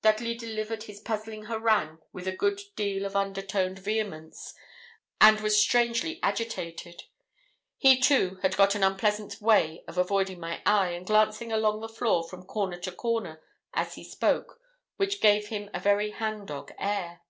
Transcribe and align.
Dudley 0.00 0.34
delivered 0.34 0.84
his 0.84 1.00
puzzling 1.00 1.42
harangue 1.52 1.98
with 2.10 2.26
a 2.26 2.32
good 2.34 2.62
deal 2.76 3.04
of 3.04 3.14
undertoned 3.14 3.78
vehemence, 3.78 4.54
and 5.20 5.42
was 5.42 5.60
strangely 5.60 6.18
agitated. 6.22 7.02
He, 7.76 8.00
too, 8.00 8.38
had 8.40 8.56
got 8.56 8.74
an 8.74 8.82
unpleasant 8.82 9.38
way 9.42 9.84
of 9.86 9.98
avoiding 9.98 10.40
my 10.40 10.62
eye, 10.64 10.92
and 10.92 11.06
glancing 11.06 11.52
along 11.52 11.80
the 11.82 11.90
floor 11.90 12.26
from 12.26 12.46
corner 12.46 12.78
to 12.80 12.90
corner 12.90 13.42
as 13.74 13.96
he 13.96 14.02
spoke, 14.04 14.62
which 14.96 15.20
gave 15.20 15.48
him 15.48 15.68
a 15.74 15.78
very 15.78 16.12
hang 16.12 16.46
dog 16.46 16.72
air. 16.78 17.20